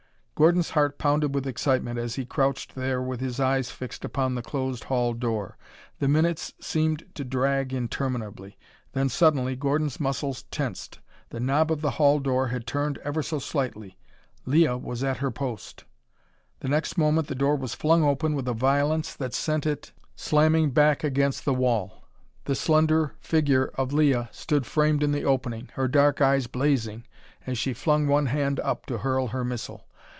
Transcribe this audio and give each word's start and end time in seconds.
Gordon's 0.33 0.71
heart 0.71 0.97
pounded 0.97 1.35
with 1.35 1.45
excitement 1.45 1.99
as 1.99 2.15
he 2.15 2.25
crouched 2.25 2.73
there 2.73 2.99
with 2.99 3.19
his 3.19 3.39
eyes 3.39 3.69
fixed 3.69 4.03
upon 4.03 4.33
the 4.33 4.41
closed 4.41 4.85
hall 4.85 5.13
door. 5.13 5.55
The 5.99 6.07
minutes 6.07 6.51
seemed 6.59 7.05
to 7.13 7.23
drag 7.23 7.73
interminably. 7.73 8.57
Then 8.93 9.07
suddenly 9.07 9.55
Gordon's 9.55 9.99
muscles 9.99 10.41
tensed. 10.49 10.97
The 11.29 11.39
knob 11.39 11.71
of 11.71 11.81
the 11.81 11.91
hall 11.91 12.17
door 12.17 12.47
had 12.47 12.65
turned 12.65 12.97
ever 13.03 13.21
so 13.21 13.37
slightly. 13.37 13.99
Leah 14.47 14.79
was 14.79 15.03
at 15.03 15.17
her 15.17 15.29
post! 15.29 15.83
The 16.61 16.69
next 16.69 16.97
moment 16.97 17.27
the 17.27 17.35
door 17.35 17.55
was 17.55 17.75
flung 17.75 18.03
open 18.03 18.33
with 18.33 18.47
a 18.47 18.53
violence 18.55 19.13
that 19.13 19.35
sent 19.35 19.67
it 19.67 19.91
slamming 20.15 20.71
back 20.71 21.03
against 21.03 21.45
the 21.45 21.53
wall. 21.53 22.05
The 22.45 22.55
slender 22.55 23.13
figure 23.19 23.65
of 23.75 23.93
Leah 23.93 24.27
stood 24.31 24.65
framed 24.65 25.03
in 25.03 25.11
the 25.11 25.23
opening, 25.23 25.69
her 25.75 25.87
dark 25.87 26.19
eyes 26.19 26.47
blazing 26.47 27.05
as 27.45 27.59
she 27.59 27.73
flung 27.75 28.07
one 28.07 28.25
hand 28.25 28.59
up 28.61 28.87
to 28.87 28.97
hurl 28.97 29.27
her 29.27 29.43
missile. 29.43 29.85